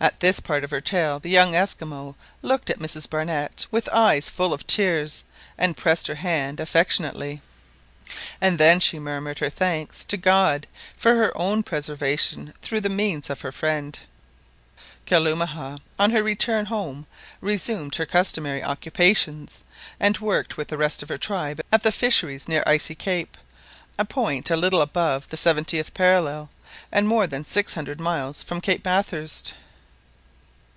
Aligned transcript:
At 0.00 0.20
this 0.20 0.38
part 0.38 0.62
of 0.62 0.70
her 0.70 0.80
tale 0.80 1.18
the 1.18 1.28
young 1.28 1.56
Esquimaux 1.56 2.14
looked 2.40 2.70
at 2.70 2.78
Mrs 2.78 3.10
Barnett 3.10 3.66
with 3.72 3.88
eyes 3.88 4.30
full 4.30 4.52
of 4.54 4.64
tears, 4.64 5.24
and 5.58 5.76
pressed 5.76 6.06
her 6.06 6.14
hand 6.14 6.60
[affectionaly] 6.60 6.62
affectionately, 6.62 7.42
and 8.40 8.58
then 8.60 8.78
she 8.78 9.00
murmured 9.00 9.40
her 9.40 9.50
thanks 9.50 10.04
to 10.04 10.16
God 10.16 10.68
for 10.96 11.16
her 11.16 11.36
own 11.36 11.64
preservation 11.64 12.54
through 12.62 12.80
the 12.82 12.88
means 12.88 13.28
of 13.28 13.40
her 13.40 13.50
friend. 13.50 13.98
Kalumah 15.04 15.80
on 15.98 16.12
her 16.12 16.22
return 16.22 16.66
home 16.66 17.08
resumed 17.40 17.96
her 17.96 18.06
customary 18.06 18.62
occupations, 18.62 19.64
and 19.98 20.18
worked 20.18 20.56
with 20.56 20.68
the 20.68 20.78
rest 20.78 21.02
of 21.02 21.08
her 21.08 21.18
tribe 21.18 21.60
at 21.72 21.82
the 21.82 21.90
fisheries 21.90 22.46
near 22.46 22.62
Icy 22.68 22.94
Cape, 22.94 23.36
a 23.98 24.04
point 24.04 24.48
a 24.48 24.56
little 24.56 24.80
above 24.80 25.28
the 25.30 25.36
seventieth 25.36 25.92
parallel, 25.92 26.50
and 26.92 27.08
more 27.08 27.26
than 27.26 27.42
six 27.42 27.74
hundred 27.74 27.98
miles 27.98 28.44
from 28.44 28.60
Cape 28.60 28.84
Bathurst. 28.84 29.54